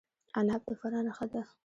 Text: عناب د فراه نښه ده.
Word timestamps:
عناب 0.37 0.61
د 0.67 0.69
فراه 0.79 1.03
نښه 1.05 1.25
ده. 1.31 1.41